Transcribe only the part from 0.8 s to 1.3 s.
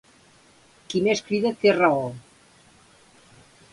Qui més